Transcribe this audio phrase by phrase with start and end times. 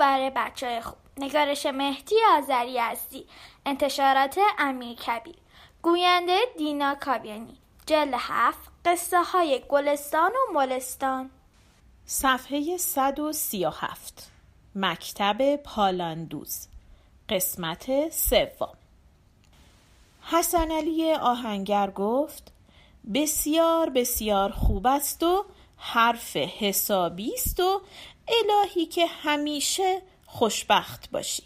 [0.00, 0.98] برای بچه های خوب.
[1.16, 3.26] نگارش مهدی آذری هستی.
[3.66, 5.34] انتشارات امیر کبیر.
[5.82, 7.58] گوینده دینا کابیانی.
[7.86, 11.30] جل هفت قصه های گلستان و ملستان
[12.06, 14.30] صفحه 137
[14.74, 16.68] مکتب پالاندوز.
[17.28, 18.76] قسمت سوم.
[20.22, 22.52] حسن علی آهنگر گفت
[23.14, 25.44] بسیار بسیار خوب است و
[25.76, 27.80] حرف حسابی است و
[28.30, 31.42] الهی که همیشه خوشبخت باشی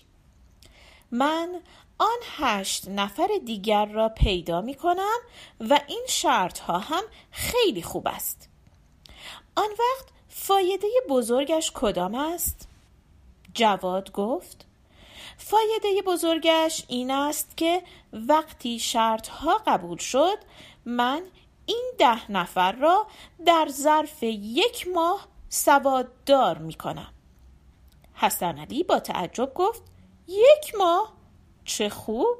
[1.10, 1.60] من
[1.98, 5.18] آن هشت نفر دیگر را پیدا می کنم
[5.60, 8.48] و این شرط ها هم خیلی خوب است
[9.56, 12.68] آن وقت فایده بزرگش کدام است؟
[13.54, 14.66] جواد گفت
[15.36, 17.82] فایده بزرگش این است که
[18.12, 20.38] وقتی شرط ها قبول شد
[20.84, 21.22] من
[21.66, 23.06] این ده نفر را
[23.46, 27.12] در ظرف یک ماه سواددار می کنم
[28.14, 29.82] حسن علی با تعجب گفت
[30.28, 31.12] یک ماه؟
[31.64, 32.36] چه خوب؟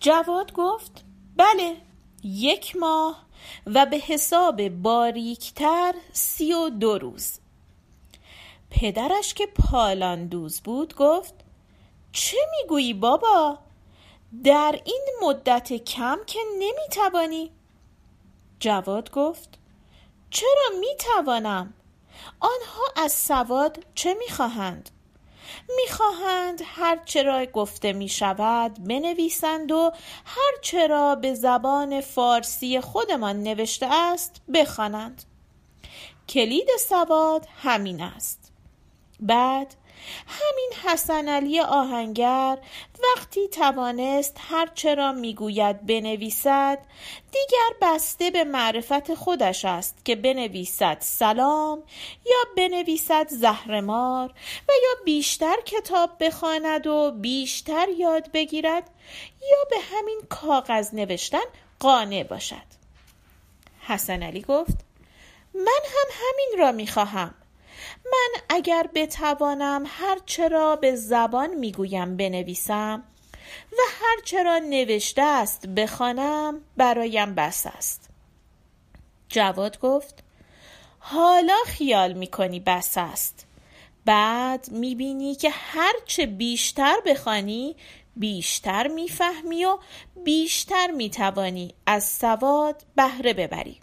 [0.00, 1.04] جواد گفت
[1.36, 1.76] بله
[2.24, 3.24] یک ماه
[3.66, 7.38] و به حساب باریکتر سی و دو روز.
[8.70, 11.34] پدرش که پالاندوز بود گفت
[12.12, 13.58] چه می‌گویی بابا؟
[14.44, 17.50] در این مدت کم که نمی‌توانی.
[18.60, 19.58] جواد گفت
[20.30, 21.74] چرا می‌توانم؟
[22.40, 24.90] آنها از سواد چه می‌خواهند؟
[25.76, 29.92] می‌خواهند هر چرا گفته می شود بنویسند و
[30.24, 35.22] هر چرا به زبان فارسی خودمان نوشته است بخوانند.
[36.28, 38.52] کلید سواد همین است.
[39.20, 39.74] بعد
[40.26, 42.58] همین حسن علی آهنگر
[43.04, 46.78] وقتی توانست هرچه را می‌گوید بنویسد
[47.32, 51.82] دیگر بسته به معرفت خودش است که بنویسد سلام
[52.26, 54.28] یا بنویسد زهرمار
[54.68, 58.90] و یا بیشتر کتاب بخواند و بیشتر یاد بگیرد
[59.50, 61.44] یا به همین کاغذ نوشتن
[61.80, 62.72] قانع باشد.
[63.80, 64.76] حسن علی گفت
[65.54, 67.34] من هم همین را می‌خواهم.
[68.04, 73.04] من اگر بتوانم هر چرا به زبان می‌گویم بنویسم
[73.72, 78.10] و هر چرا نوشته است بخوانم برایم بس است.
[79.28, 80.24] جواد گفت
[80.98, 83.46] حالا خیال می‌کنی بس است.
[84.04, 87.76] بعد می‌بینی که هرچه بیشتر بخوانی
[88.16, 89.78] بیشتر می‌فهمی و
[90.24, 93.80] بیشتر می‌توانی از سواد بهره ببری.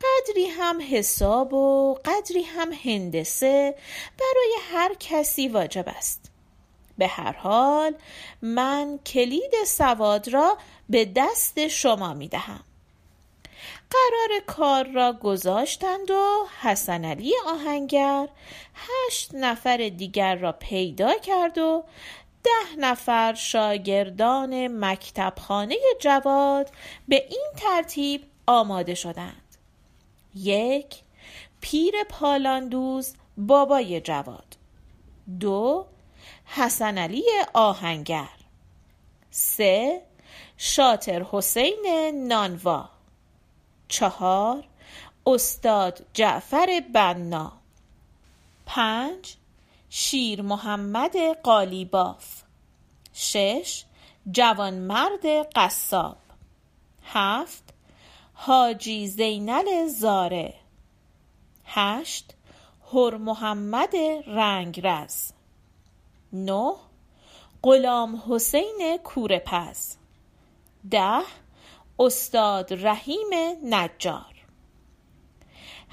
[0.00, 3.74] قدری هم حساب و قدری هم هندسه
[4.18, 6.30] برای هر کسی واجب است.
[6.98, 7.94] به هر حال
[8.42, 12.64] من کلید سواد را به دست شما می دهم.
[13.90, 18.28] قرار کار را گذاشتند و حسن علی آهنگر
[18.74, 21.84] هشت نفر دیگر را پیدا کرد و
[22.44, 26.70] ده نفر شاگردان مکتبخانه جواد
[27.08, 29.41] به این ترتیب آماده شدند.
[30.34, 31.02] یک
[31.60, 34.56] پیر پالاندوز بابای جواد.
[35.40, 35.86] دو
[36.44, 38.28] حسن علی آهنگر.
[39.30, 40.02] سه
[40.56, 42.88] شاطر حسین نانوا.
[43.88, 44.64] چهار
[45.26, 47.52] استاد جعفر بنا.
[48.66, 49.36] پنج
[49.90, 52.42] شیر محمد قالیباف.
[53.12, 53.84] شش
[54.32, 56.16] جوانمرد قصاب.
[57.04, 57.71] هفت
[58.44, 60.54] حاجی زینل زاره.
[61.64, 62.34] هشت.
[62.92, 65.32] هر محمد رنگرز.
[66.32, 66.74] نه.
[67.62, 69.96] غلام حسین کورپز.
[70.90, 71.22] ده.
[71.98, 73.30] استاد رحیم
[73.64, 74.32] نجار.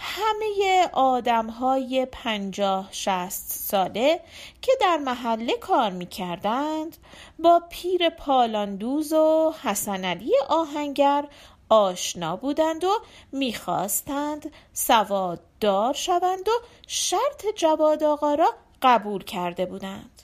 [0.02, 4.20] همه آدم های پنجاه شست ساله
[4.62, 6.98] که در محله کار می کردند
[7.40, 11.26] با پیر پالاندوز و حسن علی آهنگر
[11.70, 12.92] آشنا بودند و
[13.32, 16.52] می‌خواستند سواددار شوند و
[16.88, 20.22] شرط جواد آقا را قبول کرده بودند.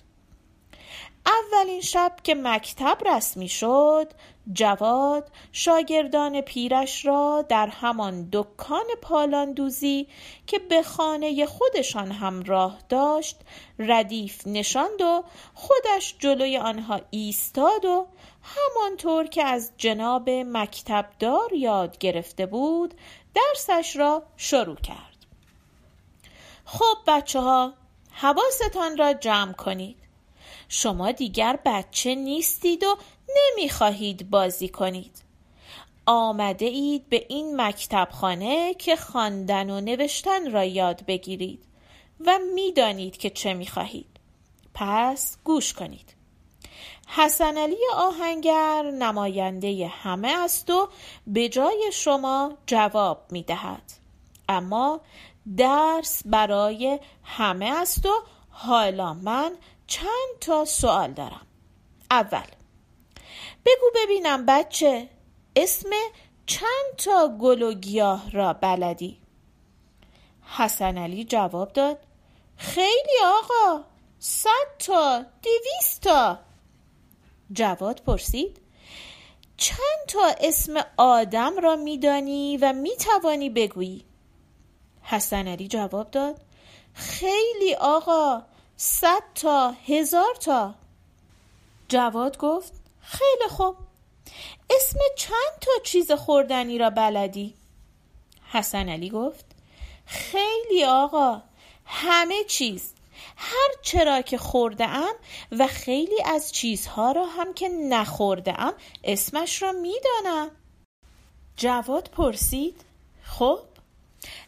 [1.25, 4.11] اولین شب که مکتب رسمی شد
[4.53, 10.07] جواد شاگردان پیرش را در همان دکان پالاندوزی
[10.47, 13.37] که به خانه خودشان هم راه داشت
[13.79, 18.07] ردیف نشاند و خودش جلوی آنها ایستاد و
[18.45, 22.93] همانطور که از جناب مکتبدار یاد گرفته بود
[23.33, 25.25] درسش را شروع کرد.
[26.65, 27.73] خب بچه ها
[28.11, 29.97] حواستان را جمع کنید.
[30.69, 32.97] شما دیگر بچه نیستید و
[33.35, 35.21] نمی‌خواهید بازی کنید.
[36.05, 41.65] آمده اید به این مکتبخانه که خواندن و نوشتن را یاد بگیرید
[42.25, 44.19] و می‌دانید که چه می‌خواهید.
[44.73, 46.15] پس گوش کنید.
[47.07, 50.89] حسن علی آهنگر نماینده همه است و
[51.27, 53.91] به جای شما جواب می دهد.
[54.49, 55.01] اما
[55.57, 58.13] درس برای همه است و
[58.49, 59.51] حالا من
[59.87, 61.47] چند تا سوال دارم
[62.11, 62.47] اول
[63.65, 65.09] بگو ببینم بچه
[65.55, 65.89] اسم
[66.45, 69.19] چند تا گل و گیاه را بلدی؟
[70.57, 71.97] حسن علی جواب داد
[72.57, 73.83] خیلی آقا
[74.19, 76.39] صد تا دویست تا
[77.53, 78.61] جواد پرسید
[79.57, 84.05] چند تا اسم آدم را میدانی و می‌توانی بگویی؟
[85.01, 86.41] حسن علی جواب داد
[86.93, 88.43] خیلی آقا
[88.77, 90.75] صد تا هزار تا.
[91.89, 93.75] جواد گفت خیلی خوب
[94.69, 97.53] اسم چند تا چیز خوردنی را بلدی؟
[98.51, 99.45] حسن علی گفت
[100.05, 101.41] خیلی آقا
[101.85, 102.94] همه چیز.
[103.35, 105.13] هر چرا که خورده ام
[105.51, 108.73] و خیلی از چیزها را هم که نخورده ام
[109.03, 110.51] اسمش را می‌دانم
[111.57, 112.81] جواد پرسید
[113.23, 113.59] خب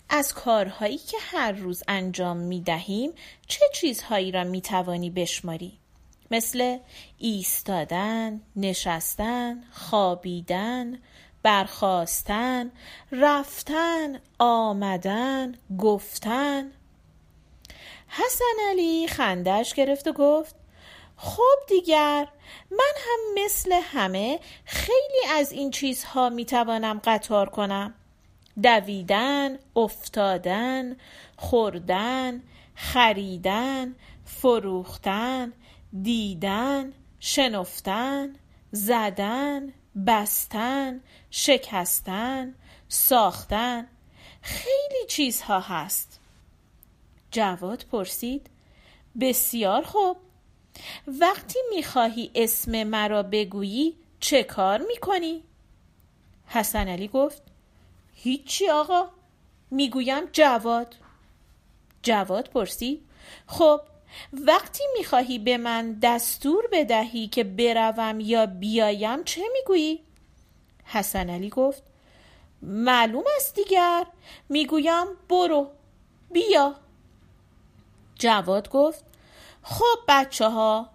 [0.09, 3.13] از کارهایی که هر روز انجام می دهیم
[3.47, 5.77] چه چیزهایی را می توانی بشماری؟
[6.31, 6.77] مثل
[7.17, 10.99] ایستادن، نشستن، خوابیدن،
[11.43, 12.71] برخواستن،
[13.11, 16.71] رفتن، آمدن، گفتن
[18.07, 20.55] حسن علی خندش گرفت و گفت
[21.17, 22.27] خب دیگر
[22.71, 27.93] من هم مثل همه خیلی از این چیزها می‌توانم قطار کنم.
[28.63, 30.97] دویدن، افتادن،
[31.37, 32.43] خوردن،
[32.75, 33.95] خریدن،
[34.25, 35.53] فروختن،
[36.01, 38.35] دیدن، شنفتن،
[38.71, 39.73] زدن،
[40.07, 41.01] بستن،
[41.31, 42.55] شکستن،
[42.87, 43.87] ساختن
[44.41, 46.16] خیلی چیزها هست.
[47.31, 48.49] جواد پرسید
[49.19, 50.17] بسیار خوب
[51.07, 55.43] وقتی می‌خواهی اسم مرا بگویی چه کار می‌کنی؟
[56.47, 57.41] حسن علی گفت
[58.13, 59.09] هیچی آقا
[59.71, 60.95] می‌گویم جواد
[62.03, 63.01] جواد پرسید
[63.47, 63.81] خب
[64.33, 69.99] وقتی می‌خواهی به من دستور بدهی که بروم یا بیایم چه می‌گویی؟
[70.83, 71.83] حسن علی گفت
[72.61, 74.05] معلوم است دیگر
[74.49, 75.71] می‌گویم برو
[76.31, 76.75] بیا
[78.19, 79.05] جواد گفت
[79.63, 80.89] خب بچه ها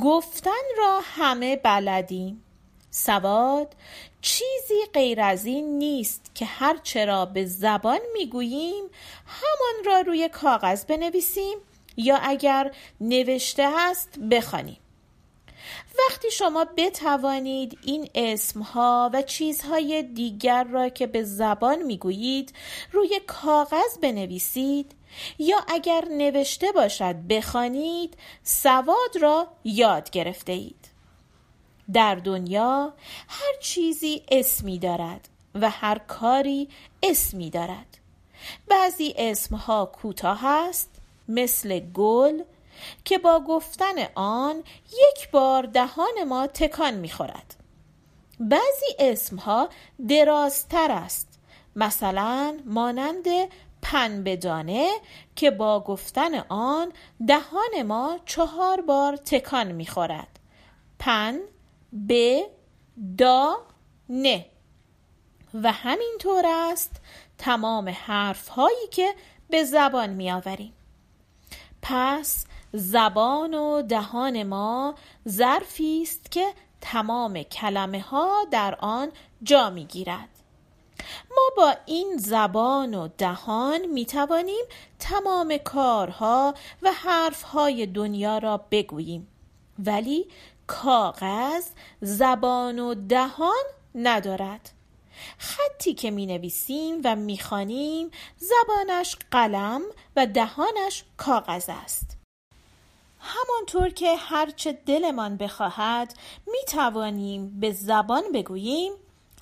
[0.00, 2.42] گفتن را همه بلدیم.
[2.90, 3.74] سواد
[4.20, 8.84] چیزی غیر از این نیست که هر چرا به زبان می‌گوییم
[9.26, 11.58] همان را روی کاغذ بنویسیم
[11.96, 14.81] یا اگر نوشته است بخوانیم.
[15.98, 22.52] وقتی شما بتوانید این اسمها و چیزهای دیگر را که به زبان می‌گویید
[22.92, 24.92] روی کاغذ بنویسید
[25.38, 30.88] یا اگر نوشته باشد بخوانید سواد را یاد گرفته اید.
[31.92, 32.92] در دنیا
[33.28, 36.68] هر چیزی اسمی دارد و هر کاری
[37.02, 37.98] اسمی دارد.
[38.68, 40.90] بعضی اسمها کوتاه است
[41.28, 42.42] مثل گل
[43.04, 47.54] که با گفتن آن یک بار دهان ما تکان می‌خورد.
[48.40, 49.68] بعضی اسمها
[50.08, 51.28] درازتر است.
[51.76, 53.26] مثلا مانند
[53.82, 54.90] پنبدانه
[55.36, 56.92] که با گفتن آن
[57.28, 60.38] دهان ما چهار بار تکان می‌خورد.
[60.98, 61.40] پن
[62.08, 62.40] ب
[63.18, 63.56] دا
[64.08, 64.46] نه
[65.54, 66.90] و همینطور است
[67.38, 69.14] تمام حرف هایی که
[69.50, 70.72] به زبان می آوریم
[71.82, 74.94] پس زبان و دهان ما
[75.28, 79.12] ظرفی است که تمام کلمه ها در آن
[79.42, 80.28] جا می گیرد
[81.30, 84.64] ما با این زبان و دهان می توانیم
[84.98, 89.28] تمام کارها و حرفهای دنیا را بگوییم.
[89.78, 90.26] ولی
[90.66, 91.66] کاغذ
[92.00, 93.64] زبان و دهان
[93.94, 94.70] ندارد.
[95.38, 99.82] خطی که می نویسیم و می خانیم زبانش قلم
[100.16, 102.11] و دهانش کاغذ است.
[103.22, 106.14] همانطور که هرچه دلمان بخواهد
[106.46, 108.92] می توانیم به زبان بگوییم.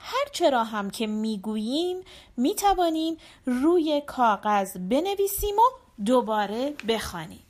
[0.01, 2.01] هرچه را هم که می‌گوییم
[2.37, 7.43] می توانیم روی کاغذ بنویسیم و دوباره بخوانیم.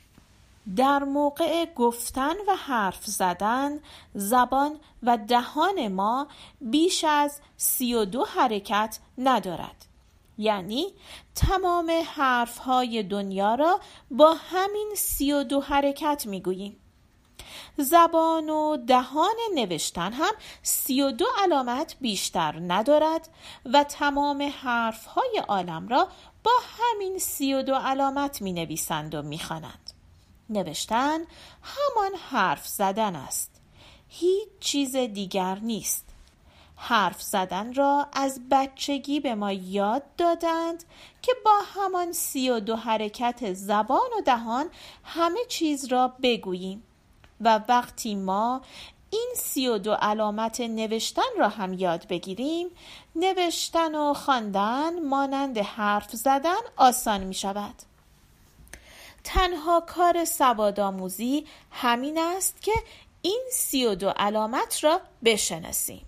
[0.77, 3.81] در موقع گفتن و حرف زدن
[4.15, 6.27] زبان و دهان ما
[6.61, 9.87] بیش از سی و دو حرکت ندارد.
[10.41, 10.95] یعنی
[11.35, 13.81] تمام حرف های دنیا را
[14.11, 16.77] با همین سی و دو حرکت می‌گوییم
[17.77, 20.33] زبان و دهان نوشتن هم
[20.63, 23.29] سی و دو علامت بیشتر ندارد
[23.73, 26.09] و تمام حرف های عالم را
[26.45, 29.91] با همین سی و دو علامت می نویسند و می خوانند.
[30.51, 31.19] نوشتن
[31.63, 33.61] همان حرف زدن است.
[34.09, 36.10] هیچ چیز دیگر نیست.
[36.83, 40.85] حرف زدن را از بچگی به ما یاد دادند
[41.23, 44.71] که با همان سی و دو حرکت زبان و دهان
[45.05, 46.83] همه چیز را بگوییم
[47.41, 48.61] و وقتی ما
[49.11, 52.69] این سی و دو علامت نوشتن را هم یاد بگیریم
[53.17, 57.75] نوشتن و خواندن مانند حرف زدن آسان می شود.
[59.25, 62.73] تنها کار سوادآموزی همین است که
[63.23, 66.07] این سی و دو علامت را بشناسیم.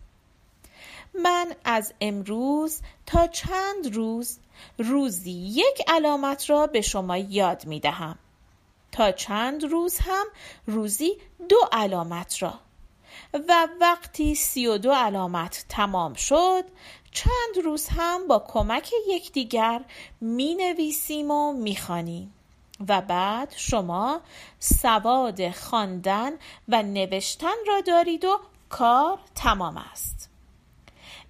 [1.14, 4.38] من از امروز تا چند روز
[4.78, 8.18] روزی یک علامت را به شما یاد می دهم
[8.92, 10.26] تا چند روز هم
[10.66, 11.12] روزی
[11.48, 12.54] دو علامت را.
[13.48, 16.64] و وقتی سی و دو علامت تمام شد
[17.10, 19.84] چند روز هم با کمک یکدیگر
[20.20, 22.34] می نویسیم و می خانیم.
[22.88, 24.20] و بعد شما
[24.58, 26.32] سواد خواندن
[26.68, 30.21] و نوشتن را دارید و کار تمام است.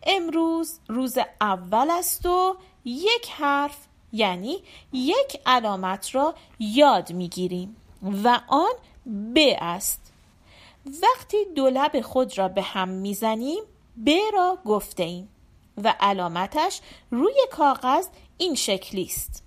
[0.06, 3.76] امروز روز اول است و یک حرف
[4.12, 4.58] یعنی
[4.92, 7.76] یک علامت را یاد می‌گیریم
[8.24, 8.72] و آن
[9.34, 10.12] ب است.
[11.02, 13.62] وقتی دو لب خود را به هم می‌زنیم
[14.06, 15.28] ب را گفته ایم
[15.84, 16.80] و علامتش
[17.10, 18.06] روی کاغذ
[18.38, 19.42] این شکلی است.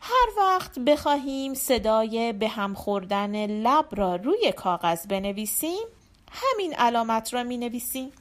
[0.00, 5.86] هر وقت بخواهیم صدای به هم خوردن لب را روی کاغذ بنویسیم
[6.30, 8.12] همین علامت را می نویسیم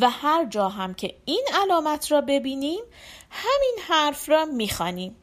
[0.00, 2.80] و هر جا هم که این علامت را ببینیم
[3.30, 5.16] همین حرف را می خانیم.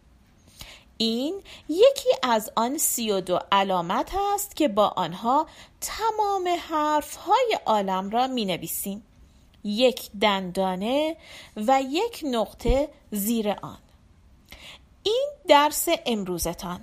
[0.97, 5.47] این یکی از آن سی و دو علامت است که با آنها
[5.81, 9.03] تمام حرف های عالم را می نویسیم.
[9.63, 11.17] یک دندانه
[11.57, 13.77] و یک نقطه زیر آن
[15.03, 16.81] این درس امروزتان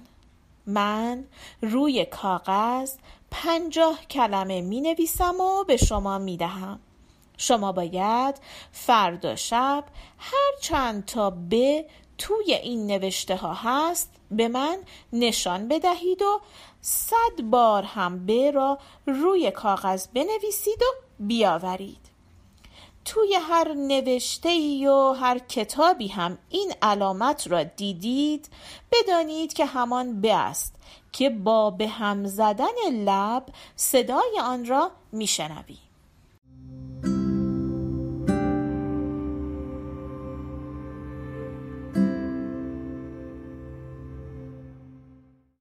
[0.67, 1.25] من
[1.63, 2.95] روی کاغذ
[3.31, 6.81] پنجاه کلمه می نویسم و به شما می دهم
[7.41, 8.35] شما باید
[8.73, 9.85] فردا شب
[10.19, 11.85] هر چند تا به
[12.19, 14.79] توی این نوشته ها هست به من
[15.13, 16.41] نشان بدهید و
[16.81, 20.87] صد بار هم به را روی کاغذ بنویسید و
[21.19, 22.11] بیاورید.
[23.05, 28.49] توی هر نوشته ای و هر کتابی هم این علامت را دیدید
[28.93, 30.75] بدانید که همان به است
[31.13, 35.90] که با به هم زدن لب صدای آن را میشنوید.